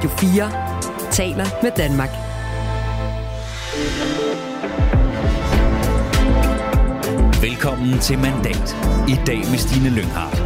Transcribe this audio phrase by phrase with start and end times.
[0.00, 2.08] Radio 4 taler med Danmark.
[7.42, 8.76] Velkommen til Mandat.
[9.08, 10.36] I dag med Stine Lynghardt.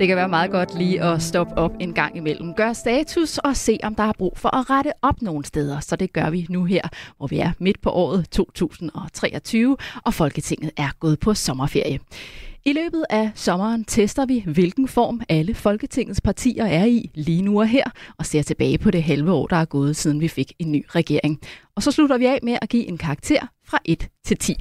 [0.00, 2.54] Det kan være meget godt lige at stoppe op en gang imellem.
[2.54, 5.80] Gør status og se, om der er brug for at rette op nogle steder.
[5.80, 6.82] Så det gør vi nu her,
[7.16, 11.98] hvor vi er midt på året 2023, og Folketinget er gået på sommerferie.
[12.66, 17.60] I løbet af sommeren tester vi, hvilken form alle Folketingets partier er i lige nu
[17.60, 17.84] og her,
[18.18, 20.84] og ser tilbage på det halve år, der er gået, siden vi fik en ny
[20.88, 21.40] regering.
[21.76, 24.54] Og så slutter vi af med at give en karakter fra 1 til 10.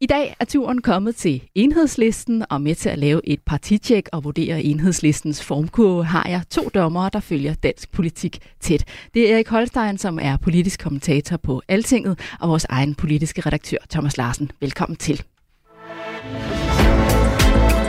[0.00, 4.24] I dag er turen kommet til enhedslisten, og med til at lave et partitjek og
[4.24, 8.84] vurdere enhedslistens formkurve har jeg to dommere, der følger dansk politik tæt.
[9.14, 13.78] Det er Erik Holstein, som er politisk kommentator på Altinget, og vores egen politiske redaktør
[13.90, 14.50] Thomas Larsen.
[14.60, 15.22] Velkommen til.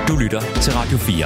[0.07, 1.25] Du lytter til Radio 4.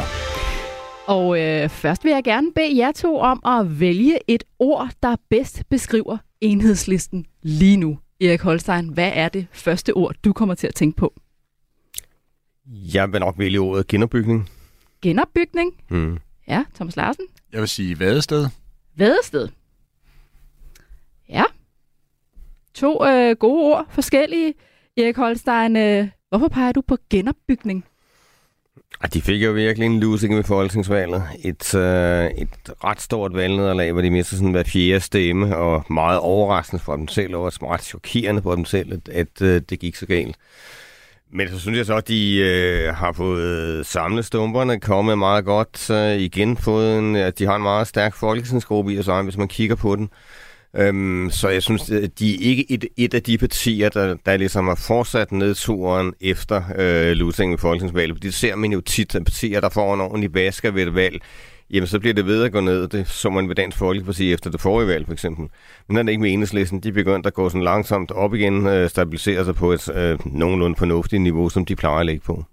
[1.07, 5.15] Og øh, først vil jeg gerne bede jer to om at vælge et ord, der
[5.29, 7.99] bedst beskriver enhedslisten lige nu.
[8.21, 11.13] Erik Holstein, hvad er det første ord, du kommer til at tænke på?
[12.93, 14.49] Jeg vil nok vælge ordet genopbygning.
[15.01, 15.73] Genopbygning?
[15.89, 16.17] Mm.
[16.47, 17.25] Ja, Thomas Larsen.
[17.51, 18.47] Jeg vil sige vadested.
[18.95, 19.47] Vadested.
[21.29, 21.43] Ja.
[22.73, 24.53] To øh, gode ord, forskellige.
[24.97, 27.85] Erik Holstein, øh, hvorfor peger du på genopbygning?
[29.13, 31.23] De fik jo virkelig en losing ved folketingsvalget.
[31.43, 32.49] Et, øh, et
[32.83, 37.07] ret stort valgnederlag, hvor de mistede sådan hver fjerde stemme, og meget overraskende for dem
[37.07, 40.35] selv, og også ret chokerende for dem selv, at, at øh, det gik så galt.
[41.33, 45.89] Men så synes jeg så, at de øh, har fået samlet stumperne, kommet meget godt
[45.89, 49.47] øh, igen, fået en, at de har en meget stærk folketingsgruppe i sig, hvis man
[49.47, 50.09] kigger på den.
[50.75, 54.37] Øhm, så jeg synes, at de er ikke et, et af de partier, der, der
[54.37, 58.23] ligesom har fortsat nedturen efter øh, losingen ved folketingsvalget.
[58.23, 61.21] Det ser man jo tit, at partier, der får en ordentlig basker ved et valg,
[61.69, 62.87] jamen så bliver det ved at gå ned.
[62.87, 65.47] Det så man ved Dansk Folkeparti efter det forrige valg, for eksempel.
[65.87, 66.79] Men er det ikke med enhedslisten.
[66.79, 70.75] De begyndte at gå sådan langsomt op igen, øh, stabilisere sig på et øh, nogenlunde
[70.75, 72.45] fornuftigt niveau, som de plejer at ligge på.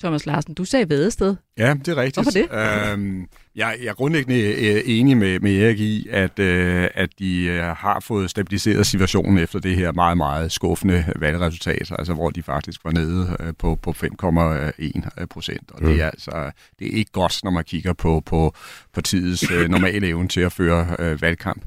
[0.00, 1.36] Thomas Larsen, du sagde Vedested.
[1.58, 2.14] Ja, det er rigtigt.
[2.14, 2.92] Hvorfor det?
[2.92, 7.44] Øhm, jeg, jeg er grundlæggende øh, enig med, med Erik i, at, øh, at de
[7.44, 12.42] øh, har fået stabiliseret situationen efter det her meget, meget skuffende valgresultat, altså hvor de
[12.42, 15.70] faktisk var nede øh, på, på 5,1 procent.
[15.70, 15.88] Og mm.
[15.88, 18.54] det er altså det er ikke godt, når man kigger på, på
[18.94, 21.62] partiets øh, normale evne til at føre øh, valgkamp.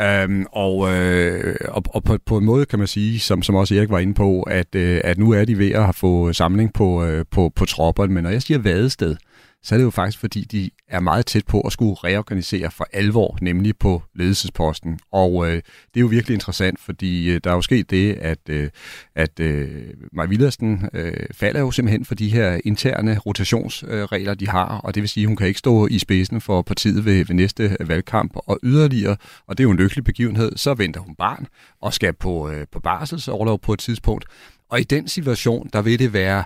[0.00, 3.74] Øhm, og, øh, og, og på, på en måde kan man sige, som, som også
[3.74, 7.04] Erik var inde på, at, øh, at nu er de ved at få samling på,
[7.04, 8.14] øh, på, på tropperne.
[8.14, 9.16] Men når jeg siger vadested,
[9.64, 12.86] så er det jo faktisk, fordi de er meget tæt på at skulle reorganisere for
[12.92, 14.98] alvor, nemlig på ledelsesposten.
[15.12, 18.38] Og øh, det er jo virkelig interessant, fordi øh, der er jo sket det, at,
[18.48, 18.70] øh,
[19.14, 19.68] at øh,
[20.12, 24.94] Maja Villersen øh, falder jo simpelthen for de her interne rotationsregler, øh, de har, og
[24.94, 27.76] det vil sige, at hun kan ikke stå i spidsen for partiet ved, ved næste
[27.80, 31.46] valgkamp, og yderligere, og det er jo en lykkelig begivenhed, så venter hun barn
[31.80, 34.24] og skal på, øh, på barselsoverlov på et tidspunkt.
[34.70, 36.44] Og i den situation, der vil det være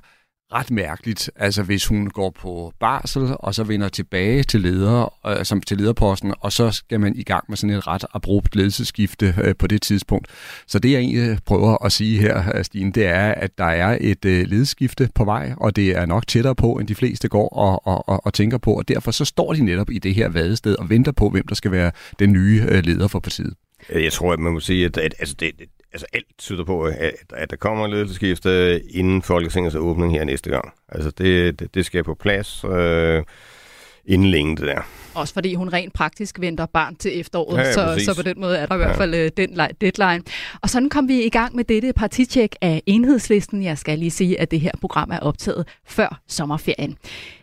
[0.53, 1.31] ret mærkeligt.
[1.37, 5.77] Altså hvis hun går på barsel, og så vender tilbage til, leder, øh, som til
[5.77, 9.67] lederposten, og så skal man i gang med sådan et ret abrupt ledelsesskifte øh, på
[9.67, 10.27] det tidspunkt.
[10.67, 13.65] Så det jeg egentlig øh, prøver at sige her, øh, Stine, det er, at der
[13.65, 17.29] er et øh, ledelsesskifte på vej, og det er nok tættere på, end de fleste
[17.29, 20.15] går og, og, og, og tænker på, og derfor så står de netop i det
[20.15, 23.55] her vadested og venter på, hvem der skal være den nye øh, leder for partiet.
[23.95, 25.51] Jeg tror, at man må sige, at, at altså det,
[25.93, 30.51] altså alt tyder på, at, at der kommer en ledelseskifte inden Folketingets åbning her næste
[30.51, 30.73] gang.
[30.89, 33.23] Altså det, det, det skal på plads øh,
[34.07, 34.81] inden længe det der.
[35.15, 38.05] Også fordi hun rent praktisk venter barn til efteråret, Ja, ja, så, præcis.
[38.07, 40.23] så på den måde er der i hvert fald øh, den li- deadline.
[40.63, 43.63] Og sådan kom vi i gang med dette partitjek af enhedslisten.
[43.63, 46.97] Jeg skal lige sige, at det her program er optaget før sommerferien.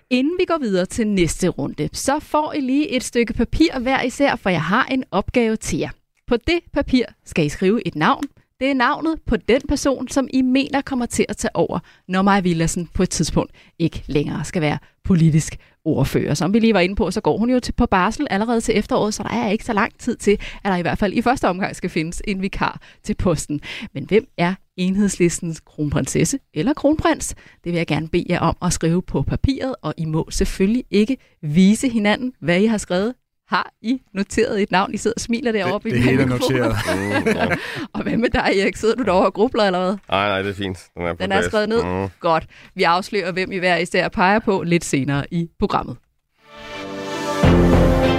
[0.10, 4.02] Inden vi går videre til næste runde, så får I lige et stykke papir hver
[4.02, 5.90] især, for jeg har en opgave til jer.
[6.28, 8.24] På det papir skal I skrive et navn.
[8.60, 12.22] Det er navnet på den person, som I mener kommer til at tage over, når
[12.22, 15.56] Maja Villersen på et tidspunkt ikke længere skal være politisk
[15.86, 16.34] ordfører.
[16.34, 18.78] Som vi lige var inde på, så går hun jo til, på barsel allerede til
[18.78, 20.32] efteråret, så der er ikke så lang tid til,
[20.64, 23.62] at der i hvert fald i første omgang skal findes en vikar til posten.
[23.94, 27.36] Men hvem er enhedslistens kronprinsesse eller kronprins?
[27.64, 30.84] Det vil jeg gerne bede jer om at skrive på papiret, og I må selvfølgelig
[30.92, 33.14] ikke vise hinanden, hvad I har skrevet.
[33.48, 34.94] Har I noteret et navn?
[34.94, 35.80] I sidder og smiler derovre.
[35.84, 36.76] Det, det hele er noteret.
[36.96, 37.90] Mm.
[37.94, 38.76] Og hvad med dig, Erik?
[38.76, 39.98] Sidder du derovre og grubler eller hvad?
[40.10, 40.80] Nej, nej, det er fint.
[40.98, 41.46] Den er, på Den er plads.
[41.46, 41.84] skrevet ned.
[41.84, 42.10] Mm.
[42.20, 42.46] Godt.
[42.76, 45.98] Vi afslører, hvem I hver især peger på lidt senere i programmet.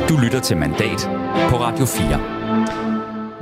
[0.09, 1.11] Du lytter til Mandat
[1.51, 2.86] på Radio 4.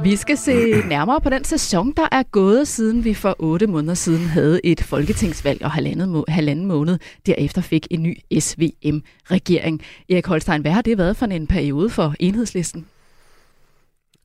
[0.05, 3.95] Vi skal se nærmere på den sæson, der er gået, siden vi for otte måneder
[3.95, 9.83] siden havde et folketingsvalg og halvanden, må- halvanden måned derefter fik en ny SVM-regering.
[10.11, 12.87] Erik Holstein, hvad har det været for en periode for enhedslisten?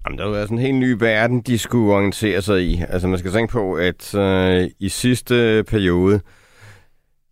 [0.05, 2.81] Jamen, der har været sådan en helt ny verden, de skulle orientere sig i.
[2.89, 6.21] Altså, man skal tænke på, at øh, i sidste periode,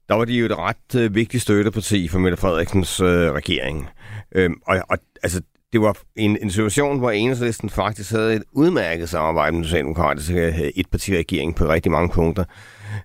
[0.09, 3.89] der var de jo et ret øh, vigtigt støtteparti for Mette Frederiksens øh, regering.
[4.35, 5.41] Øhm, og, og altså,
[5.73, 10.71] det var en, en situation, hvor enhedslisten faktisk havde et udmærket samarbejde med den socialdemokratiske
[10.75, 12.43] etpartiregering på rigtig mange punkter.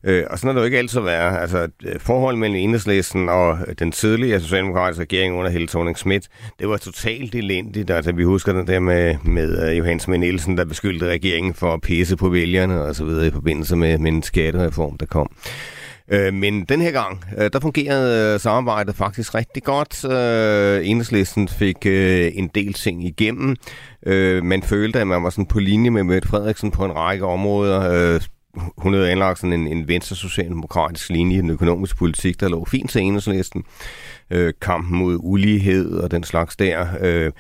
[0.05, 1.41] Øh, og sådan har det jo ikke altid været.
[1.41, 6.29] Altså, øh, forholdet mellem enhedslisten og øh, den tidligere socialdemokratiske regering under Helle thorning Schmidt,
[6.59, 7.91] det var totalt elendigt.
[7.91, 10.11] Altså, vi husker den der med, med øh, uh, Johannes M.
[10.11, 13.99] Nielsen, der beskyldte regeringen for at pisse på vælgerne og så videre i forbindelse med,
[13.99, 15.31] med en skattereform, der kom.
[15.31, 20.05] Øh, Øh, men den her gang, øh, der fungerede øh, samarbejdet faktisk rigtig godt.
[20.05, 23.57] Øh, Enhedslisten fik øh, en del ting igennem.
[24.07, 27.25] Øh, man følte, at man var sådan på linje med Mette Frederiksen på en række
[27.27, 28.15] områder.
[28.15, 28.21] Øh,
[28.79, 32.91] hun havde anlagt sådan en, en venstre-socialdemokratisk linje i den økonomiske politik, der lå fint
[32.91, 33.65] til Enhedslisten.
[34.31, 36.87] Øh, kampen mod ulighed og den slags der.
[37.01, 37.33] Øh,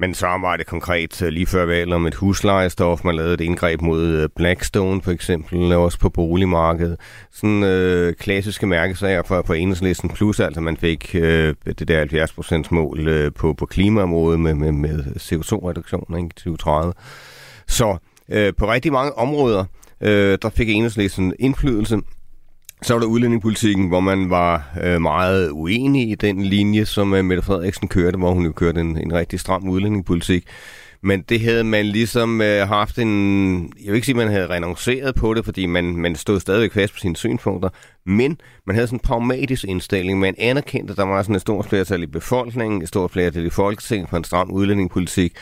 [0.00, 3.04] man samarbejdede konkret øh, lige før valget om et huslejestof.
[3.04, 6.96] Man lavede et indgreb mod øh, Blackstone for eksempel, øh, også på boligmarkedet.
[7.32, 10.10] Sådan øh, klassiske mærkesager for, på enhedslisten.
[10.10, 14.72] Plus altså, man fik øh, det der 70% mål øh, på, på klimaområdet med, med,
[14.72, 16.92] med CO2-reduktioner i 2030.
[17.66, 17.96] Så
[18.28, 19.64] øh, på rigtig mange områder,
[20.00, 21.98] øh, der fik enhedslisten indflydelse.
[22.82, 27.24] Så var der udlændingepolitikken, hvor man var øh, meget uenig i den linje, som øh,
[27.24, 30.44] Mette Frederiksen kørte, hvor hun jo kørte en, en rigtig stram udlændingepolitik.
[31.02, 33.62] Men det havde man ligesom øh, haft en...
[33.62, 36.72] Jeg vil ikke sige, at man havde renonceret på det, fordi man, man stod stadigvæk
[36.72, 37.68] fast på sine synspunkter.
[38.10, 40.18] Men man havde sådan en pragmatisk indstilling.
[40.18, 43.50] Man anerkendte, at der var sådan et stort flertal i befolkningen, et stort flertal i
[43.50, 45.32] Folketinget for en stram udlændingepolitik.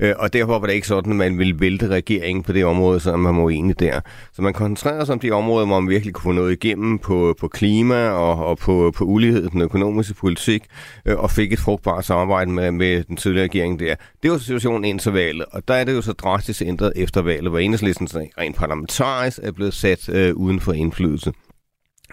[0.00, 3.00] Øh, og derfor var det ikke sådan, at man ville vælte regeringen på det område,
[3.00, 4.00] som man var uenig der.
[4.32, 7.34] Så man koncentrerede sig om de områder, hvor man virkelig kunne få noget igennem på,
[7.40, 10.64] på klima og, og på, på ulighed, den økonomiske politik,
[11.06, 13.94] øh, og fik et frugtbart samarbejde med, med den tidligere regering der.
[14.22, 17.50] Det var situationen indtil valget, og der er det jo så drastisk ændret efter valget,
[17.50, 18.08] hvor enhedslisten
[18.38, 21.32] rent parlamentarisk er blevet sat øh, uden for indflydelse.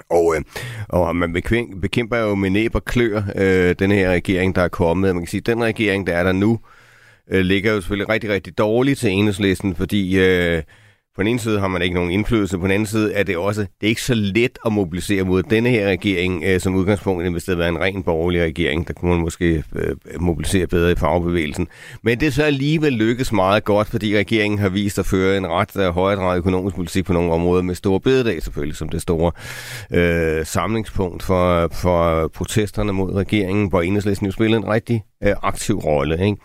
[0.09, 0.41] Og, øh,
[0.89, 1.33] og man
[1.81, 5.15] bekæmper jo med næb og klør øh, den her regering, der er kommet.
[5.15, 6.59] Man kan sige, at den regering, der er der nu,
[7.31, 10.63] øh, ligger jo selvfølgelig rigtig, rigtig dårligt til enhedslisten, fordi øh,
[11.15, 13.37] på den ene side har man ikke nogen indflydelse, på den anden side er det
[13.37, 17.31] også det er ikke så let at mobilisere mod denne her regering øh, som udgangspunkt,
[17.31, 18.87] hvis det havde været en ren borgerlig regering.
[18.87, 21.67] Der kunne man måske øh, mobilisere bedre i fagbevægelsen.
[22.01, 25.77] Men det så alligevel lykkes meget godt, fordi regeringen har vist at føre en ret
[25.77, 29.31] øh, højere økonomisk politik på nogle områder med store bededag selvfølgelig, som det store
[29.91, 35.77] øh, samlingspunkt for, for protesterne mod regeringen, hvor enhedslisten jo spillede en rigtig øh, aktiv
[35.77, 36.25] rolle.
[36.25, 36.37] Ikke?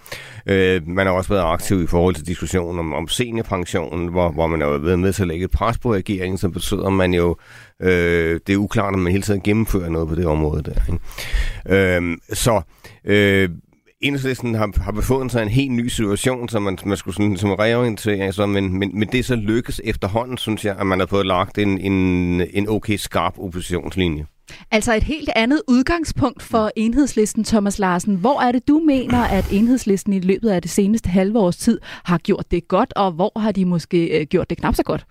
[0.77, 4.47] Øh, man har også været aktiv i forhold til diskussionen om, om seniorpensionen, hvor, hvor
[4.47, 7.15] man har været med til at lægge et pres på regeringen, som betyder, at man
[7.15, 7.37] jo
[7.83, 10.93] øh, det er uklart, om man hele tiden gennemfører noget på det område der.
[10.93, 11.97] Ikke?
[11.97, 12.61] Øh, så
[13.05, 13.49] øh,
[14.01, 17.37] Enhedslisten har, har befundet sig i en helt ny situation, som man, man skulle sådan,
[17.37, 21.07] som reorientere altså, men, men, men det så lykkes efterhånden, synes jeg, at man har
[21.07, 21.93] fået lagt en, en,
[22.55, 24.27] en okay skarp oppositionslinje.
[24.71, 28.15] Altså et helt andet udgangspunkt for enhedslisten, Thomas Larsen.
[28.15, 31.81] Hvor er det, du mener, at enhedslisten i løbet af det seneste halve års tid
[32.05, 35.07] har gjort det godt, og hvor har de måske øh, gjort det knap så godt?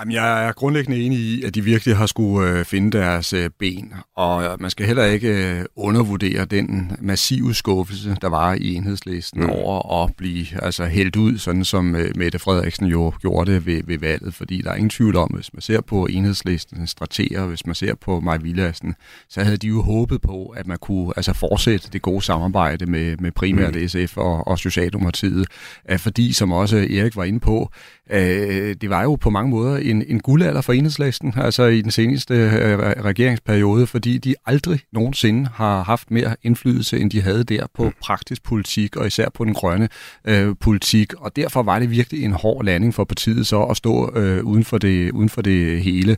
[0.00, 3.50] Jamen, jeg er grundlæggende enig i, at de virkelig har skulle øh, finde deres øh,
[3.58, 9.42] ben, og man skal heller ikke øh, undervurdere den massive skuffelse, der var i enhedslisten
[9.42, 9.50] mm.
[9.50, 13.82] over at blive altså, hældt ud, sådan som øh, Mette Frederiksen jo gjorde det ved,
[13.86, 17.66] ved valget, fordi der er ingen tvivl om, hvis man ser på enhedslistens strateger, hvis
[17.66, 18.94] man ser på Maj Villassen,
[19.28, 23.16] så havde de jo håbet på, at man kunne altså, fortsætte det gode samarbejde med,
[23.16, 23.88] med primært mm.
[23.88, 25.46] SF og, og Socialdemokratiet,
[25.90, 27.70] øh, fordi som også Erik var inde på,
[28.10, 31.90] øh, det var jo på mange måder en, en guldalder for enhedslisten, altså i den
[31.90, 37.66] seneste øh, regeringsperiode, fordi de aldrig nogensinde har haft mere indflydelse, end de havde der
[37.74, 37.92] på mm.
[38.00, 39.88] praktisk politik, og især på den grønne
[40.24, 41.14] øh, politik.
[41.14, 44.64] Og derfor var det virkelig en hård landing for partiet så at stå øh, uden,
[44.64, 46.16] for det, uden for det hele.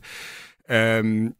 [0.71, 1.33] Øhm,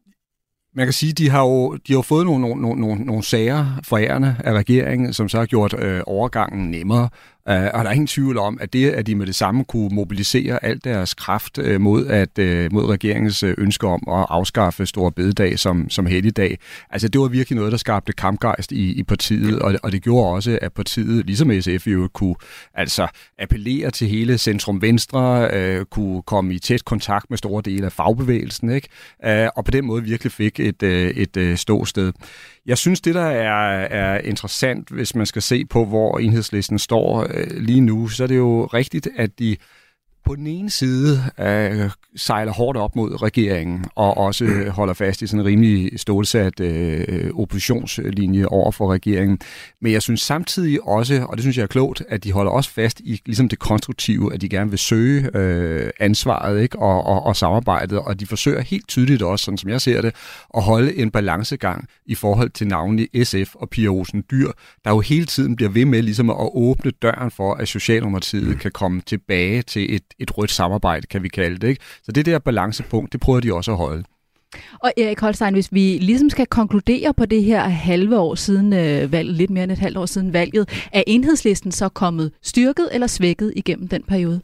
[0.76, 4.36] man kan sige, de har jo, de har fået nogle, nogle, nogle, nogle sager forærende
[4.44, 7.10] af regeringen, som så har gjort øh, overgangen nemmere.
[7.50, 9.90] Uh, og der er ingen tvivl om, at det, at de med det samme kunne
[9.92, 15.12] mobilisere alt deres kraft uh, mod, at, uh, mod regeringens ønske om at afskaffe Store
[15.12, 16.60] Bededag som, som helligdag,
[16.90, 20.34] altså det var virkelig noget, der skabte kampgejst i, i partiet, og, og det gjorde
[20.36, 22.36] også, at partiet, ligesom SF jo, kunne
[22.74, 23.08] altså
[23.40, 25.50] appellere til hele centrum-venstre,
[25.80, 28.88] uh, kunne komme i tæt kontakt med store dele af fagbevægelsen, ikke?
[29.28, 32.14] Uh, og på den måde virkelig fik et, et uh, ståsted.
[32.66, 37.35] Jeg synes, det der er, er interessant, hvis man skal se på, hvor enhedslisten står
[37.36, 39.58] øh, lige nu, så er det jo rigtigt, at de
[40.26, 45.22] på den ene side øh, sejler hårdt op mod regeringen, og også øh, holder fast
[45.22, 49.40] i sådan en rimelig stålsat øh, oppositionslinje over for regeringen.
[49.82, 52.70] Men jeg synes samtidig også, og det synes jeg er klogt, at de holder også
[52.70, 56.80] fast i ligesom det konstruktive, at de gerne vil søge øh, ansvaret ikke?
[56.80, 60.16] Og, og, og samarbejdet, og de forsøger helt tydeligt også, sådan som jeg ser det,
[60.58, 64.52] at holde en balancegang i forhold til navnlig SF og Pia Olsen Dyr,
[64.86, 68.72] der jo hele tiden bliver ved med ligesom at åbne døren for, at Socialdemokratiet kan
[68.72, 71.68] komme tilbage til et, et rødt samarbejde, kan vi kalde det.
[71.68, 71.82] Ikke?
[72.04, 74.04] Så det der balancepunkt, det prøver de også at holde.
[74.80, 79.12] Og Erik Holstein, hvis vi ligesom skal konkludere på det her halve år siden øh,
[79.12, 83.08] valget, lidt mere end et halvt år siden valget, er enhedslisten så kommet styrket eller
[83.08, 84.42] svækket igennem den periode?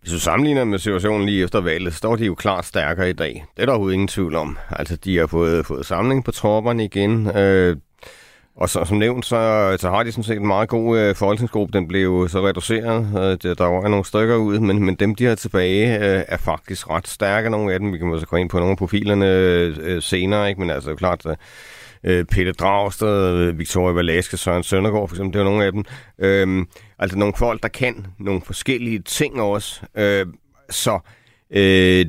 [0.00, 3.12] Hvis du sammenligner med situationen lige efter valget, så står de jo klart stærkere i
[3.12, 3.44] dag.
[3.56, 4.58] Det er der overhovedet ingen tvivl om.
[4.70, 7.36] Altså, de har fået, fået samling på tropperne igen.
[7.36, 7.76] Øh,
[8.56, 11.78] og så, som nævnt, så, så har de sådan set en meget god øh, folketingsgruppe.
[11.78, 13.06] Den blev så reduceret.
[13.44, 16.90] Øh, der var nogle stykker ud, men, men dem, de har tilbage, øh, er faktisk
[16.90, 17.50] ret stærke.
[17.50, 20.60] Nogle af dem, vi kan måske gå ind på nogle af profilerne øh, senere, ikke?
[20.60, 21.26] men altså klart...
[21.26, 21.36] Øh,
[22.04, 25.84] øh Peter Dragsted, øh, Victoria Valaske, Søren Søndergaard, for eksempel, det er nogle af dem.
[26.18, 26.66] Øh,
[26.98, 29.80] altså nogle folk, der kan nogle forskellige ting også.
[29.96, 30.26] Øh,
[30.70, 30.98] så
[31.50, 32.06] øh,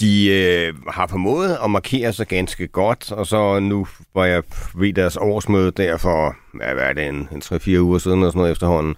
[0.00, 4.42] de øh, har formået at markere sig ganske godt, og så nu var jeg
[4.74, 8.38] ved deres årsmøde der for, hvad er det, en, en 3-4 uger siden og sådan
[8.38, 8.94] noget efterhånden.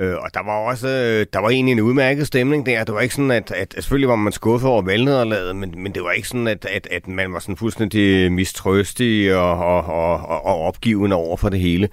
[0.00, 2.84] Øh, og der var også, øh, der var egentlig en udmærket stemning der.
[2.84, 6.02] Det var ikke sådan, at, at, selvfølgelig var man skuffet over valgnederlaget, men, men det
[6.02, 10.46] var ikke sådan, at, at, at man var sådan fuldstændig mistrøstig og, og, og, og,
[10.46, 11.88] og opgivende over for det hele.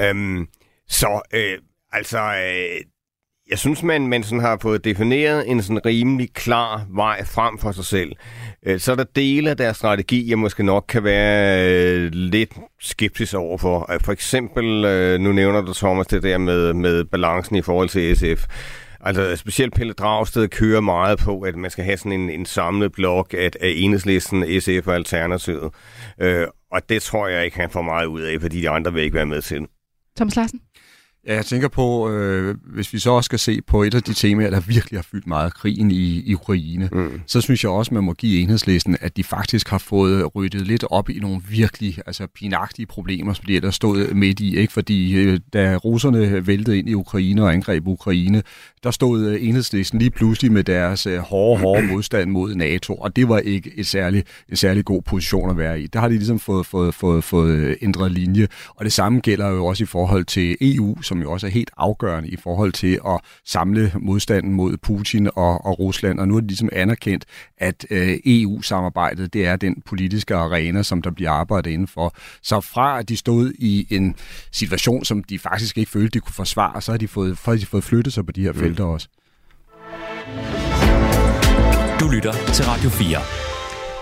[0.00, 0.46] Øhm,
[0.88, 1.58] så øh,
[1.92, 2.80] altså, øh,
[3.50, 7.72] jeg synes, man, man sådan har fået defineret en sådan rimelig klar vej frem for
[7.72, 8.12] sig selv.
[8.66, 12.54] Øh, så er der dele af deres strategi, jeg måske nok kan være øh, lidt
[12.80, 13.92] skeptisk overfor.
[13.92, 14.64] Øh, for eksempel,
[15.20, 18.46] nu nævner du, Thomas, det der med, med balancen i forhold til SF.
[19.00, 22.92] Altså specielt Pelle Dragsted kører meget på, at man skal have sådan en, en samlet
[22.92, 25.70] blok af, af enhedslisten, SF og Alternativet.
[26.20, 29.02] Øh, og det tror jeg ikke, han får meget ud af, fordi de andre vil
[29.02, 29.66] ikke være med til
[30.16, 30.60] Thomas Larsen?
[31.26, 34.14] Ja, jeg tænker på, øh, hvis vi så også skal se på et af de
[34.14, 37.20] temaer, der virkelig har fyldt meget krigen i, i Ukraine, mm.
[37.26, 40.84] så synes jeg også, man må give enhedslisten, at de faktisk har fået ryddet lidt
[40.90, 44.56] op i nogle virkelig altså, pinagtige problemer, som de der stod midt i.
[44.56, 44.72] Ikke?
[44.72, 48.42] Fordi øh, da russerne væltede ind i Ukraine og angreb Ukraine,
[48.82, 53.16] der stod øh, enhedslisten lige pludselig med deres øh, hårde, hårde modstand mod NATO, og
[53.16, 55.86] det var ikke et særlig, en særlig god position at være i.
[55.86, 59.66] Der har de ligesom fået, fået, fået, fået ændret linje, og det samme gælder jo
[59.66, 63.20] også i forhold til EU, som jo også er helt afgørende i forhold til at
[63.44, 66.20] samle modstanden mod Putin og, og Rusland.
[66.20, 67.24] Og nu er det ligesom anerkendt,
[67.58, 72.14] at øh, EU-samarbejdet det er den politiske arena, som der bliver arbejdet indenfor.
[72.42, 74.14] Så fra at de stod i en
[74.52, 77.84] situation, som de faktisk ikke følte, de kunne forsvare, så har de fået, de fået
[77.84, 78.58] flyttet sig på de her mm.
[78.58, 79.08] felter også.
[82.00, 83.49] Du lytter til Radio 4.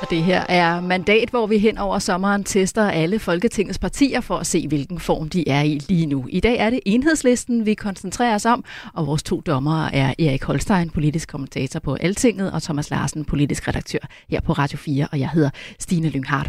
[0.03, 4.37] Og det her er mandat, hvor vi hen over sommeren tester alle Folketingets partier for
[4.37, 6.27] at se, hvilken form de er i lige nu.
[6.29, 8.65] I dag er det enhedslisten, vi koncentrerer os om,
[8.95, 13.69] og vores to dommere er Erik Holstein, politisk kommentator på Altinget, og Thomas Larsen, politisk
[13.69, 16.49] redaktør her på Radio 4, og jeg hedder Stine Lynghardt.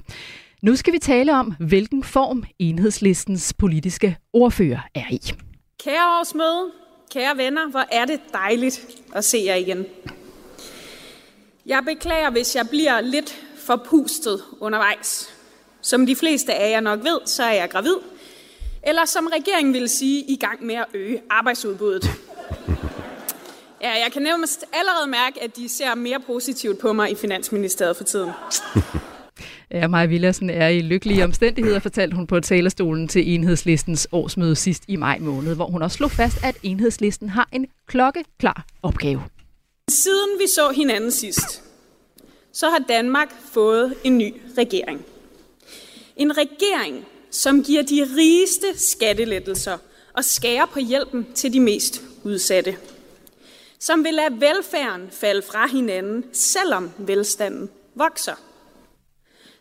[0.61, 5.21] Nu skal vi tale om, hvilken form enhedslistens politiske ordfører er i.
[5.83, 6.71] Kære årsmøde,
[7.13, 8.81] kære venner, hvor er det dejligt
[9.15, 9.85] at se jer igen.
[11.69, 15.29] Jeg beklager, hvis jeg bliver lidt forpustet undervejs.
[15.81, 17.95] Som de fleste af jer nok ved, så er jeg gravid.
[18.83, 22.09] Eller som regeringen vil sige, i gang med at øge arbejdsudbuddet.
[23.81, 27.97] Ja, jeg kan nærmest allerede mærke, at de ser mere positivt på mig i Finansministeriet
[27.97, 28.29] for tiden.
[29.71, 34.83] Ja, Maja Villersen er i lykkelige omstændigheder, fortalte hun på talerstolen til enhedslistens årsmøde sidst
[34.87, 39.21] i maj måned, hvor hun også slog fast, at enhedslisten har en klokkeklar opgave.
[39.89, 41.63] Siden vi så hinanden sidst,
[42.51, 45.05] så har Danmark fået en ny regering.
[46.15, 49.77] En regering, som giver de rigeste skattelettelser
[50.13, 52.77] og skærer på hjælpen til de mest udsatte.
[53.79, 58.35] Som vil lade velfærden falde fra hinanden, selvom velstanden vokser.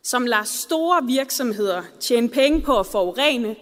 [0.02, 3.56] Som lader store virksomheder tjene penge på at forurene,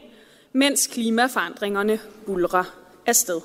[0.52, 2.64] mens klimaforandringerne bulrer
[3.06, 3.40] afsted.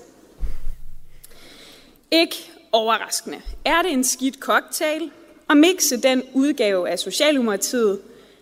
[2.12, 5.12] Ikke overraskende er det en skidt cocktail
[5.50, 8.02] at mixe den udgave af Socialdemokratiet,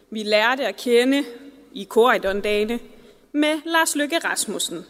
[0.09, 1.25] vi lærte at kende
[1.74, 2.79] i Koridondane,
[3.31, 4.86] med Lars Løkke Rasmussen.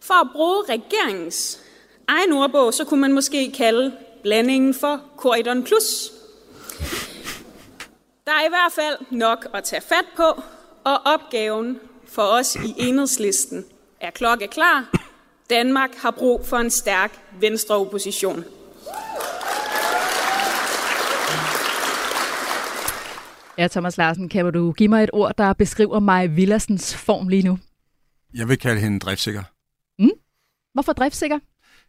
[0.00, 1.60] For at bruge regeringens
[2.08, 6.12] egen ordbog, så kunne man måske kalde blandingen for Corridon Plus.
[8.26, 10.42] Der er i hvert fald nok at tage fat på,
[10.84, 13.64] og opgaven for os i enhedslisten
[14.00, 14.90] er klokke klar.
[15.50, 18.44] Danmark har brug for en stærk venstreopposition.
[23.62, 27.42] Ja, Thomas Larsen, kan du give mig et ord, der beskriver mig Villersens form lige
[27.42, 27.58] nu?
[28.34, 29.42] Jeg vil kalde hende driftsikker.
[29.98, 30.10] Mm?
[30.72, 31.38] Hvorfor driftsikker?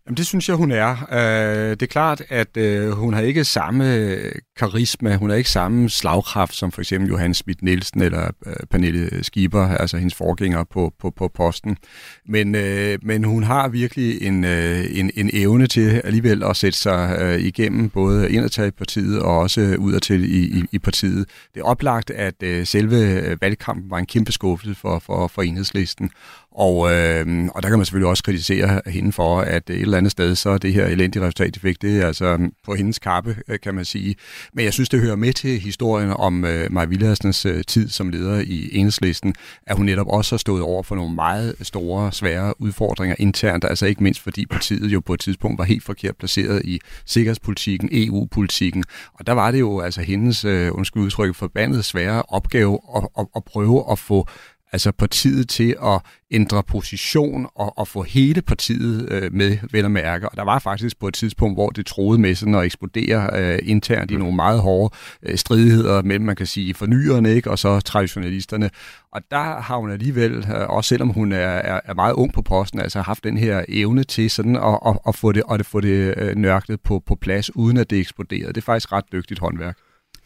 [0.07, 1.07] Jamen, det synes jeg, hun er.
[1.11, 5.49] Øh, det er klart, at øh, hun har ikke samme øh, karisma, hun har ikke
[5.49, 10.63] samme slagkraft som for eksempel Johan Schmidt Nielsen eller øh, Pernille Skieber, altså hendes forgænger
[10.63, 11.77] på, på, på posten.
[12.25, 16.79] Men, øh, men hun har virkelig en, øh, en, en evne til alligevel at sætte
[16.79, 21.29] sig øh, igennem både indadtil i partiet og også udadtil i, i, i partiet.
[21.53, 25.41] Det er oplagt, at øh, selve øh, valgkampen var en kæmpe skuffelse for, for, for
[25.41, 26.09] enhedslisten.
[26.55, 30.11] Og, øh, og der kan man selvfølgelig også kritisere hende for, at et eller andet
[30.11, 33.59] sted, så det her elendige resultat, de fik, det er altså på hendes kappe, øh,
[33.59, 34.15] kan man sige.
[34.53, 38.09] Men jeg synes, det hører med til historien om øh, Maja Villadsens øh, tid som
[38.09, 39.35] leder i enhedslisten,
[39.67, 43.85] at hun netop også har stået over for nogle meget store, svære udfordringer internt, altså
[43.85, 48.83] ikke mindst fordi partiet jo på et tidspunkt var helt forkert placeret i sikkerhedspolitikken, EU-politikken,
[49.13, 53.25] og der var det jo altså hendes, øh, undskyld udtrykke, forbandet svære opgave at, at,
[53.35, 54.27] at prøve at få
[54.73, 56.01] altså partiet til at
[56.31, 60.29] ændre position og, og få hele partiet øh, med, vel at mærke.
[60.29, 63.59] Og der var faktisk på et tidspunkt, hvor det troede med sådan at eksplodere øh,
[63.63, 67.79] internt i nogle meget hårde øh, stridigheder mellem, man kan sige, fornyerne ikke, og så
[67.79, 68.69] traditionalisterne.
[69.11, 72.41] Og der har hun alligevel, øh, også selvom hun er, er, er meget ung på
[72.41, 75.65] posten, altså haft den her evne til sådan at, at, at få det, og det,
[75.65, 78.47] få det øh, nørklet på, på plads, uden at det eksploderede.
[78.47, 79.77] Det er faktisk ret dygtigt håndværk.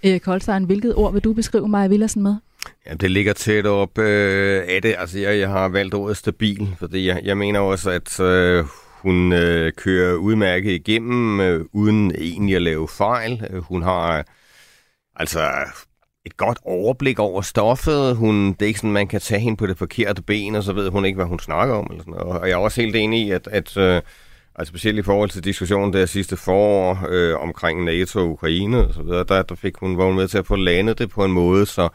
[0.04, 2.36] Erik Holstein, hvilket ord vil du beskrive Maja Villersen med?
[2.86, 4.96] Jamen, det ligger tæt op øh, af det.
[4.98, 8.66] Altså, jeg, jeg har valgt ordet stabil, fordi jeg, jeg mener også, at øh,
[9.02, 13.48] hun øh, kører udmærket igennem, øh, uden egentlig at lave fejl.
[13.50, 14.24] Øh, hun har øh,
[15.16, 15.50] altså
[16.26, 18.16] et godt overblik over stoffet.
[18.16, 20.74] Hun, det er ikke sådan, man kan tage hende på det forkerte ben, og så
[20.74, 21.88] ved hun ikke, hvad hun snakker om.
[21.90, 22.40] Eller sådan noget.
[22.40, 24.02] Og jeg er også helt enig i, at, at øh,
[24.56, 28.94] altså specielt i forhold til diskussionen der sidste forår øh, omkring NATO og Ukraine og
[28.94, 31.26] så videre, der, der fik hun, var hun med til at få landet det på
[31.26, 31.90] en måde, så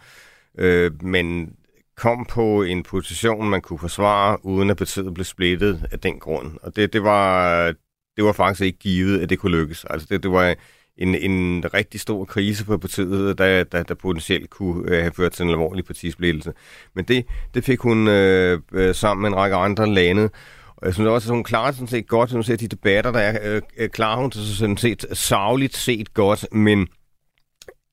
[0.58, 1.56] øh, men
[1.96, 6.52] kom på en position, man kunne forsvare, uden at partiet blev splittet af den grund.
[6.62, 7.66] Og det, det, var,
[8.16, 9.84] det var faktisk ikke givet, at det kunne lykkes.
[9.84, 10.54] Altså det, det var
[10.96, 15.32] en, en rigtig stor krise for partiet, der, der, der potentielt kunne øh, have ført
[15.32, 16.52] til en alvorlig partisplittelse.
[16.94, 20.30] Men det, det fik hun øh, øh sammen med en række andre landet.
[20.76, 23.20] Og jeg synes også, at hun klarer sådan set godt, hun ser de debatter, der
[23.20, 26.88] er, øh, øh klarer hun til sådan set savligt set godt, men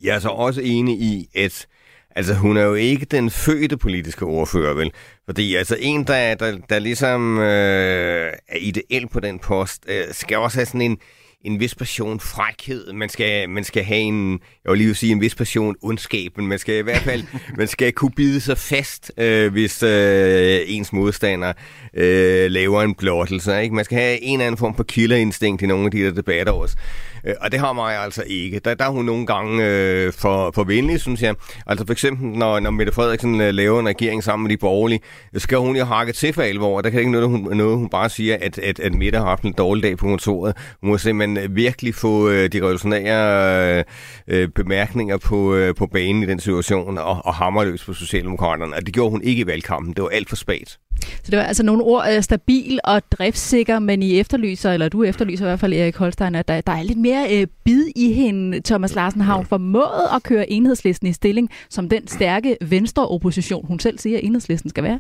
[0.01, 1.67] jeg er så også enig i, at
[2.15, 4.91] Altså, hun er jo ikke den fødte politiske ordfører, vel?
[5.25, 10.37] Fordi altså en, der, der, der ligesom øh, er ideel på den post, øh, skal
[10.37, 10.97] også have sådan en,
[11.41, 12.93] en vis passion frækhed.
[12.93, 16.47] Man skal, man skal have en, jeg vil lige sige en vis passion ondskab, men
[16.47, 17.23] man skal i hvert fald
[17.57, 21.53] man skal kunne bide sig fast, øh, hvis øh, ens modstander
[21.93, 23.61] øh, laver en blottelse.
[23.61, 23.75] Ikke?
[23.75, 26.53] Man skal have en eller anden form for killerinstinkt i nogle af de der debatter
[26.53, 26.77] også.
[27.25, 28.59] Øh, og det har mig altså ikke.
[28.59, 31.35] Der, der er hun nogle gange øh, for, for venlig, synes jeg.
[31.67, 34.99] Altså for eksempel, når, når Mette Frederiksen øh, laver en regering sammen med de borgerlige,
[35.33, 36.81] så skal hun jo hakke til for alvor.
[36.81, 39.43] Der kan ikke noget, hun, noget, hun bare siger, at, at, at Mette har haft
[39.43, 40.57] en dårlig dag på kontoret.
[40.81, 43.83] Hun må simpelthen virkelig få øh, de revolutionære
[44.27, 48.75] øh, bemærkninger på, øh, på banen i den situation, og, og hammerløs på Socialdemokraterne.
[48.75, 49.93] Og det gjorde hun ikke i valgkampen.
[49.93, 50.79] Det var alt for spagt.
[51.23, 55.03] Så det var altså nogle ord, øh, stabil og driftssikker, men I efterlyser, eller du
[55.03, 58.13] efterlyser i hvert fald, Erik Holstein, at der, der er lidt mere øh, bid i
[58.13, 58.61] hende.
[58.61, 63.79] Thomas Larsen har formået at køre enhedslisten i stilling som den stærke venstre opposition, hun
[63.79, 64.99] selv siger, at enhedslisten skal være.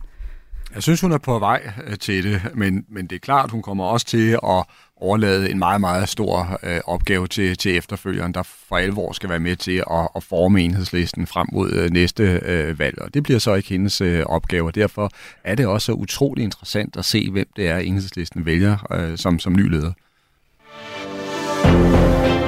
[0.75, 3.61] Jeg synes, hun er på vej øh, til det, men, men det er klart, hun
[3.61, 4.65] kommer også til at
[4.99, 9.39] overlade en meget, meget stor øh, opgave til, til efterfølgeren, der for alvor skal være
[9.39, 13.01] med til at, at forme enhedslisten frem mod øh, næste øh, valg.
[13.01, 15.11] Og det bliver så ikke hendes øh, opgave, og derfor
[15.43, 19.53] er det også utrolig interessant at se, hvem det er, enhedslisten vælger øh, som, som
[19.53, 19.91] ny leder.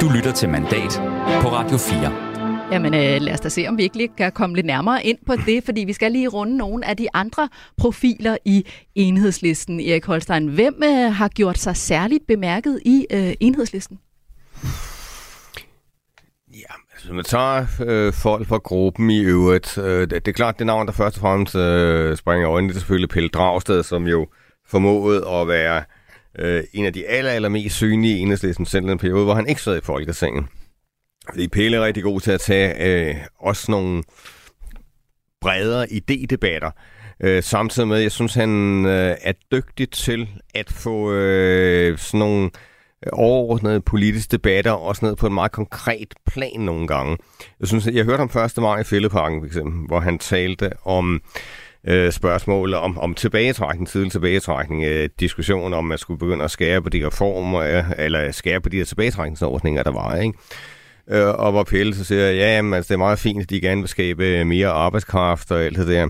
[0.01, 1.01] Du lytter til Mandat
[1.41, 2.30] på Radio 4.
[2.71, 5.17] Jamen øh, lad os da se, om vi ikke lige kan komme lidt nærmere ind
[5.25, 9.79] på det, fordi vi skal lige runde nogle af de andre profiler i enhedslisten.
[9.79, 13.99] Erik Holstein, hvem øh, har gjort sig særligt bemærket i øh, enhedslisten?
[16.53, 19.77] Ja, altså man tager øh, folk fra gruppen i øvrigt.
[19.77, 22.75] Øh, det, det er klart, det navn, der først og fremmest øh, springer øjnene, det
[22.75, 24.27] er selvfølgelig Pelle Dragsted, som jo
[24.67, 25.83] formåede at være
[26.39, 29.61] øh, en af de aller, allermest synlige i enhedslisten selv en periode, hvor han ikke
[29.61, 30.45] sad i Folketinget.
[31.31, 34.03] Fordi Pelle er rigtig god til at tage øh, også nogle
[35.41, 36.71] bredere idédebatter.
[37.23, 42.49] Øh, samtidig med, jeg synes, han øh, er dygtig til at få øh, sådan nogle
[43.13, 47.17] overordnede politiske debatter også ned på en meget konkret plan nogle gange.
[47.59, 48.57] Jeg synes, jeg hørte ham 1.
[48.57, 51.21] maj i Fælleparken, for eksempel, hvor han talte om
[51.87, 56.81] øh, spørgsmål om, om tilbagetrækning, tidlig tilbagetrækning, øh, diskussion om, man skulle begynde at skære
[56.81, 60.37] på de reformer, øh, eller skære på de her tilbagetrækningsordninger, der var, ikke?
[61.09, 63.61] Øh, og hvor Pelle så siger, ja, jamen, altså, det er meget fint, at de
[63.61, 66.07] gerne vil skabe øh, mere arbejdskraft og alt det der.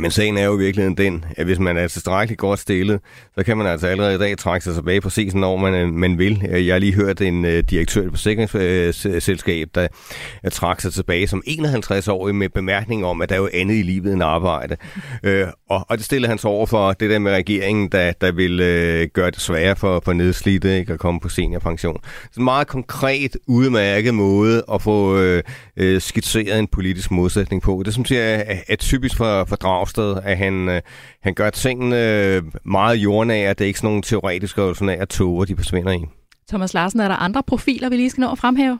[0.00, 3.00] Men sagen er jo i virkeligheden den, at hvis man er tilstrækkeligt godt stillet,
[3.38, 6.18] så kan man altså allerede i dag trække sig tilbage præcis, når man, øh, man
[6.18, 6.46] vil.
[6.50, 9.88] Øh, jeg har lige hørt en uh, direktør i et forsikringsselskab, der
[10.44, 13.82] uh, trak sig tilbage som 51-årig med bemærkning om, at der er jo andet i
[13.82, 14.76] livet end arbejde.
[15.24, 15.30] Uh,
[15.70, 18.52] og, og det stiller han så over for det der med regeringen, der, der vil
[18.52, 22.00] uh, gøre det sværere for, for nedslidte ikke, at komme på seniorpension.
[22.32, 27.82] Så en meget konkret, udmærket måde at få uh, skitseret en politisk modsætning på.
[27.84, 29.56] Det synes jeg er, er typisk for, for
[29.86, 30.82] Dragsted, at han, øh,
[31.22, 33.50] han gør tingene øh, meget jordnære.
[33.50, 36.04] Det er ikke sådan nogle teoretiske revolutionære toger, de forsvinder i.
[36.48, 38.78] Thomas Larsen, er der andre profiler, vi lige skal nå at fremhæve?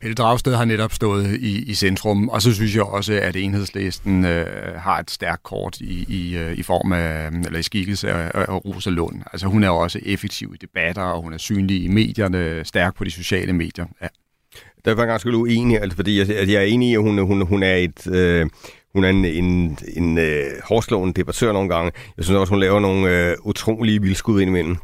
[0.00, 4.24] Pelle Dragsted har netop stået i, i centrum, og så synes jeg også, at enhedslisten
[4.24, 8.30] øh, har et stærkt kort i, i, øh, i form af, eller i skikkelse af,
[8.34, 9.22] af Rosa Lund.
[9.32, 13.04] Altså hun er også effektiv i debatter, og hun er synlig i medierne, stærk på
[13.04, 13.86] de sociale medier.
[14.02, 14.06] Ja.
[14.84, 17.46] Der er jeg ganske uenig, altså, fordi jeg, jeg er enig i, at hun, hun,
[17.46, 18.06] hun er et...
[18.06, 18.46] Øh,
[18.92, 21.92] hun er en, en, en øh, hårdslående debattør nogle gange.
[22.16, 24.76] Jeg synes også, hun laver nogle øh, utrolige vildskud indimellem.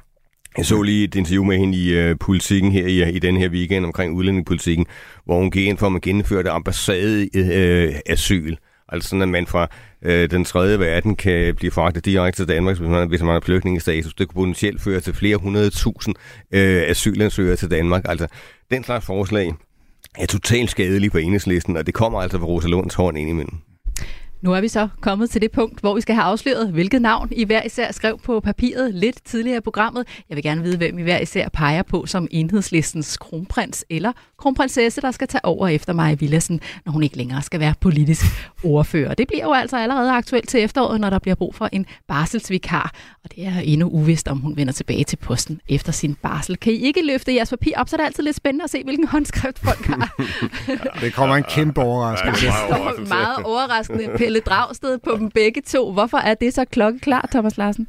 [0.57, 3.49] Jeg så lige et interview med hende i øh, politikken her i, i den her
[3.49, 4.87] weekend omkring udlændingepolitikken,
[5.25, 8.57] hvor hun gik ind for, at man gennemførte ambassade øh, asyl.
[8.89, 9.69] Altså sådan, at man fra
[10.03, 13.41] øh, den tredje verden kan blive fragtet direkte til Danmark, hvis man, hvis man har
[13.41, 14.15] flygtningestatus.
[14.15, 16.15] Det kunne potentielt føre til flere hundrede tusind
[16.53, 18.03] øh, asylansøgere til Danmark.
[18.05, 18.27] Altså,
[18.71, 19.55] den slags forslag
[20.19, 23.55] er totalt skadelig på enhedslisten, og det kommer altså fra Rosa Lunds hånd ind imellem.
[24.43, 27.29] Nu er vi så kommet til det punkt, hvor vi skal have afsløret, hvilket navn
[27.33, 30.07] I hver især skrev på papiret lidt tidligere i programmet.
[30.29, 35.01] Jeg vil gerne vide, hvem I hver især peger på som enhedslistens kronprins eller kronprinsesse,
[35.01, 38.25] der skal tage over efter mig Villassen, når hun ikke længere skal være politisk
[38.65, 39.15] ordfører.
[39.15, 42.93] Det bliver jo altså allerede aktuelt til efteråret, når der bliver brug for en barselsvikar.
[43.25, 46.57] Og det er endnu uvist, om hun vender tilbage til posten efter sin barsel.
[46.57, 48.83] Kan I ikke løfte jeres papir op, så er det altid lidt spændende at se,
[48.85, 50.15] hvilken håndskrift folk har.
[50.69, 52.47] ja, det kommer en kæmpe overraskelse.
[52.47, 52.53] Ja,
[53.17, 54.09] meget overraskende.
[54.27, 55.93] Pelle Dragsted på dem begge to.
[55.93, 57.87] Hvorfor er det så klokkeklart, Thomas Larsen?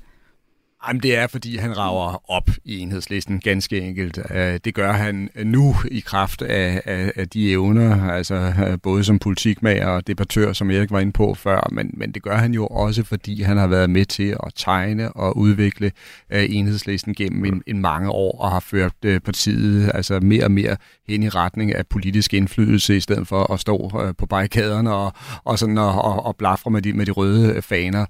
[0.87, 4.19] Jamen, det er, fordi han rager op i enhedslisten, ganske enkelt.
[4.31, 9.03] Øh, det gør han nu i kraft af, af, af de evner, altså øh, både
[9.03, 12.53] som politikmager og debattør, som Erik var inde på før, men, men det gør han
[12.53, 15.91] jo også, fordi han har været med til at tegne og udvikle
[16.29, 20.77] øh, enhedslisten gennem en, en mange år og har ført partiet altså mere og mere
[21.07, 25.13] hen i retning af politisk indflydelse, i stedet for at stå på barrikaderne og,
[25.43, 28.05] og, sådan, og, og, og blafre med de, med de røde faner.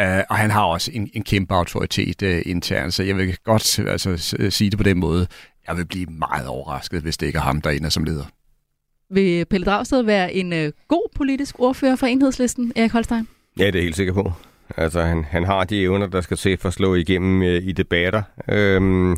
[0.00, 3.78] Uh, og han har også en, en kæmpe autoritet uh, internt, så jeg vil godt
[3.78, 5.26] altså, sige det på den måde.
[5.68, 8.24] Jeg vil blive meget overrasket, hvis det ikke er ham, der er som leder.
[9.10, 13.28] Vil Pelle Dragsted være en uh, god politisk ordfører for enhedslisten, Erik Holstein?
[13.58, 14.32] Ja, det er jeg helt sikker på.
[14.76, 17.72] Altså, han, han har de evner, der skal til for at slå igennem uh, i
[17.72, 18.22] debatter.
[18.48, 19.16] Øhm,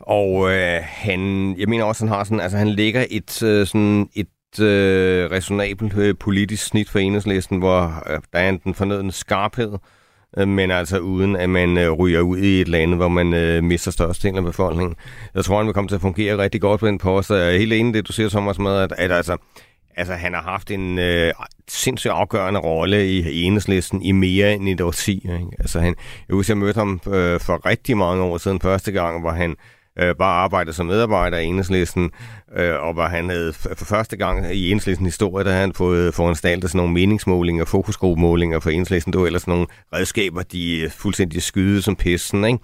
[0.00, 1.20] og øh, han,
[1.58, 4.26] jeg mener også, han har sådan, altså han lægger et, øh, sådan et
[4.58, 9.72] øh, resonabelt øh, politisk snit for enhedslisten, hvor øh, der er den fornødende skarphed,
[10.38, 13.64] øh, men altså uden at man øh, ryger ud i et land, hvor man øh,
[13.64, 14.96] mister størstedelen af befolkningen.
[15.34, 17.54] Jeg tror, han vil komme til at fungere rigtig godt på den post, og jeg
[17.54, 19.36] er helt enig det, du siger, Thomas, med, at, at altså,
[19.96, 21.32] Altså, han har haft en øh,
[21.68, 25.14] sindssygt afgørende rolle i, i enhedslisten i mere end et årti.
[25.14, 25.46] Ikke?
[25.58, 25.94] Altså, han,
[26.28, 29.56] jeg husker, jeg mødte ham øh, for rigtig mange år siden første gang, hvor han
[30.00, 32.10] øh, bare arbejdet som medarbejder i enhedslisten,
[32.56, 36.14] øh, og hvor han havde for første gang i enhedslisten historie, der havde han fået
[36.14, 39.12] foranstaltet sådan nogle meningsmålinger, fokusgruppemålinger for enhedslisten.
[39.12, 42.58] Det var ellers nogle redskaber, de øh, fuldstændig skyde som pissen, ikke?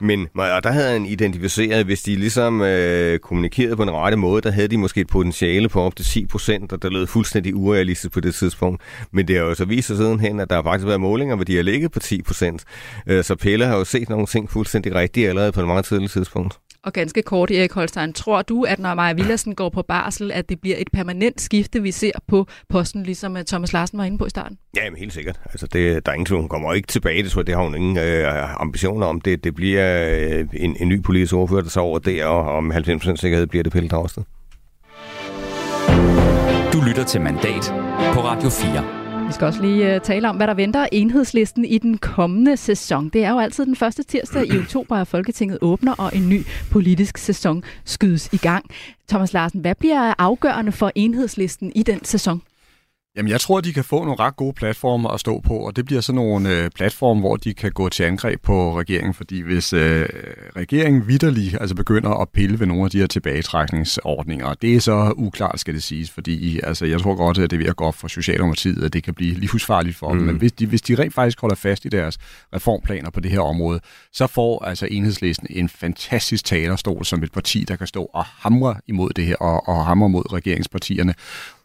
[0.00, 4.42] Men og der havde han identificeret, hvis de ligesom øh, kommunikerede på en rette måde,
[4.42, 7.54] der havde de måske et potentiale på op til 10 procent, og der lød fuldstændig
[7.54, 8.82] urealistisk på det tidspunkt.
[9.12, 11.44] Men det har jo så vist sig sidenhen, at der har faktisk været målinger, hvor
[11.44, 12.64] de har ligget på 10 procent.
[13.06, 16.12] Øh, så Pelle har jo set nogle ting fuldstændig rigtigt allerede på et meget tidligt
[16.12, 16.58] tidspunkt.
[16.84, 20.48] Og ganske kort, Erik Holstein, tror du, at når Maja Villersen går på barsel, at
[20.48, 24.18] det bliver et permanent skifte, vi ser på posten, ligesom øh, Thomas Larsen var inde
[24.18, 24.58] på i starten?
[24.76, 25.40] Ja, men helt sikkert.
[25.44, 27.74] Altså, det, der er ingen hun kommer ikke tilbage, det tror jeg, det har hun
[27.74, 29.20] ingen øh, ambitioner om.
[29.20, 32.72] Det, det bliver øh, en, en ny politisk ordfører, der så over det, og om
[32.72, 34.22] 90% sikkerhed bliver det Pelle Dragsted.
[36.72, 37.64] Du lytter til Mandat
[38.14, 39.03] på Radio 4.
[39.34, 43.08] Skal også lige øh, tale om, hvad der venter enhedslisten i den kommende sæson.
[43.08, 46.42] Det er jo altid den første tirsdag i oktober, at Folketinget åbner, og en ny
[46.70, 48.64] politisk sæson skydes i gang.
[49.08, 52.42] Thomas Larsen, hvad bliver afgørende for enhedslisten i den sæson?
[53.16, 55.84] Jamen, jeg tror, de kan få nogle ret gode platforme at stå på, og det
[55.84, 59.72] bliver sådan nogle øh, platforme, hvor de kan gå til angreb på regeringen, fordi hvis
[59.72, 60.08] øh,
[60.56, 65.12] regeringen vidderlig altså begynder at pille ved nogle af de her tilbagetrækningsordninger, det er så
[65.16, 67.84] uklart, skal det siges, fordi altså, jeg tror godt, at det er ved at gå
[67.84, 70.18] op for Socialdemokratiet, at det kan blive livsfarligt for mm.
[70.18, 72.18] dem, men hvis de, hvis de rent faktisk holder fast i deres
[72.54, 73.80] reformplaner på det her område,
[74.12, 78.74] så får altså enhedslisten en fantastisk talerstol som et parti, der kan stå og hamre
[78.86, 81.14] imod det her, og, og hamre mod regeringspartierne.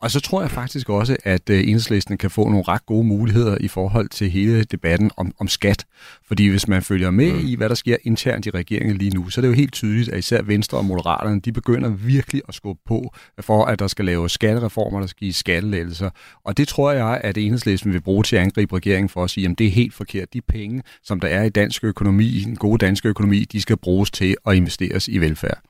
[0.02, 3.58] Og så tror jeg faktisk også, at øh, enhedslisten kan få nogle ret gode muligheder
[3.60, 5.86] i forhold til hele debatten om, om skat.
[6.28, 7.48] Fordi hvis man følger med mm.
[7.48, 10.10] i, hvad der sker internt i regeringen lige nu, så er det jo helt tydeligt,
[10.10, 14.06] at især Venstre og Moderaterne, de begynder virkelig at skubbe på for, at der skal
[14.06, 16.10] laves skattereformer, der skal give skattelettelser.
[16.44, 19.50] Og det tror jeg, at enhedslisten vil bruge til at angribe regeringen for at sige,
[19.50, 20.34] at det er helt forkert.
[20.34, 24.12] De penge, som der er i dansk økonomi, den gode danske økonomi, de skal bruges
[24.12, 25.69] til at investeres i velfærd.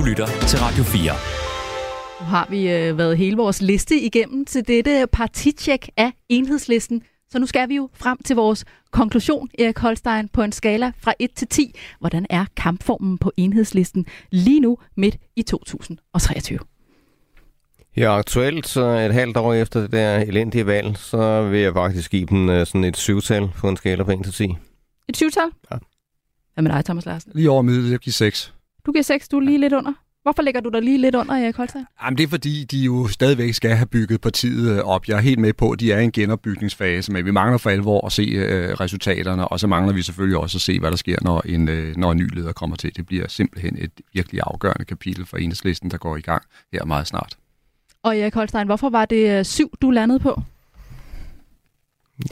[0.00, 1.12] Du lytter til Radio 4.
[2.20, 7.02] Nu har vi øh, været hele vores liste igennem til dette partitjek af enhedslisten.
[7.30, 11.12] Så nu skal vi jo frem til vores konklusion, Erik Holstein, på en skala fra
[11.18, 11.78] 1 til 10.
[11.98, 16.58] Hvordan er kampformen på enhedslisten lige nu midt i 2023?
[17.96, 22.10] Ja, aktuelt, så et halvt år efter det der elendige valg, så vil jeg faktisk
[22.10, 24.56] give dem uh, sådan et syvtal på en skala fra 1 til 10.
[25.08, 25.48] Et syvtal?
[25.70, 25.76] Ja.
[26.54, 27.32] Hvad med dig, Thomas Larsen?
[27.34, 28.54] Lige over middel, jeg giver 6.
[28.86, 29.92] Du giver 6, du er lige lidt under.
[30.22, 31.84] Hvorfor lægger du dig lige lidt under, Erik Holstein?
[32.04, 35.08] Jamen, det er fordi, de jo stadigvæk skal have bygget partiet øh, op.
[35.08, 37.70] Jeg er helt med på, at de er i en genopbygningsfase, men vi mangler for
[37.70, 40.96] alvor at se øh, resultaterne, og så mangler vi selvfølgelig også at se, hvad der
[40.96, 42.96] sker, når en, øh, når en ny leder kommer til.
[42.96, 47.06] Det bliver simpelthen et virkelig afgørende kapitel for enhedslisten, der går i gang her meget
[47.06, 47.36] snart.
[48.02, 50.42] Og Erik Holstein, hvorfor var det øh, syv, du landede på?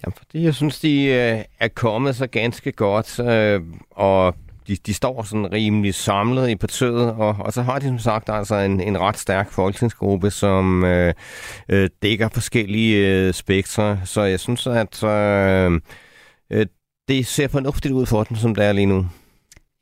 [0.05, 4.35] Ja, fordi jeg synes, de øh, er kommet så ganske godt, øh, og
[4.69, 8.29] de, de står sådan rimelig samlet i partiet, og, og så har de som sagt
[8.29, 11.15] altså en, en ret stærk folketingsgruppe, som øh,
[11.69, 14.01] øh, dækker forskellige øh, spektre.
[14.05, 15.81] Så jeg synes, at øh,
[16.53, 16.67] øh,
[17.09, 19.07] det ser fornuftigt ud for den, som det er lige nu.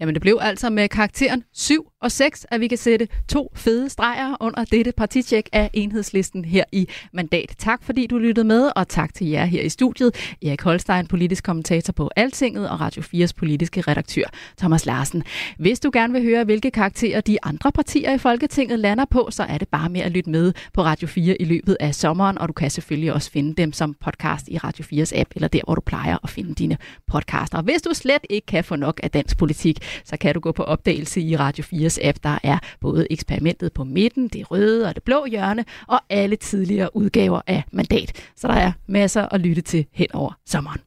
[0.01, 3.89] Jamen det blev altså med karakteren 7 og 6, at vi kan sætte to fede
[3.89, 7.55] streger under dette partitjek af enhedslisten her i Mandat.
[7.59, 10.35] Tak fordi du lyttede med, og tak til jer her i studiet.
[10.43, 14.23] Erik Holstein, politisk kommentator på Altinget, og Radio 4's politiske redaktør
[14.59, 15.23] Thomas Larsen.
[15.59, 19.43] Hvis du gerne vil høre, hvilke karakterer de andre partier i Folketinget lander på, så
[19.43, 22.49] er det bare med at lytte med på Radio 4 i løbet af sommeren, og
[22.49, 25.75] du kan selvfølgelig også finde dem som podcast i Radio 4's app, eller der, hvor
[25.75, 27.59] du plejer at finde dine podcaster.
[27.59, 30.53] Og hvis du slet ikke kan få nok af dansk politik, så kan du gå
[30.53, 32.19] på opdagelse i Radio 4's app.
[32.23, 36.97] Der er både eksperimentet på midten, det røde og det blå hjørne, og alle tidligere
[36.97, 38.13] udgaver af Mandat.
[38.37, 40.81] Så der er masser at lytte til hen over sommeren.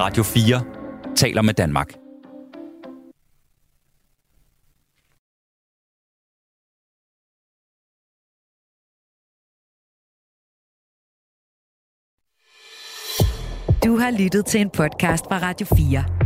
[0.00, 0.62] Radio 4
[1.16, 1.92] taler med Danmark.
[13.84, 16.25] Du har lyttet til en podcast fra Radio 4.